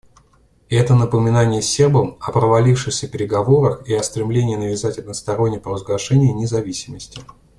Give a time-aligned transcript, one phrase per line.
[0.69, 7.21] Это напоминание сербам о провалившихся переговорах и о стремлении навязать одностороннее провозглашение независимости.